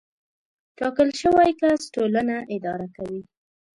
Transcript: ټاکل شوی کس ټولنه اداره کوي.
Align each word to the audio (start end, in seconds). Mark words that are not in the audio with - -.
ټاکل 0.77 1.09
شوی 1.21 1.49
کس 1.61 1.81
ټولنه 1.95 2.35
اداره 2.55 2.87
کوي. 2.95 3.21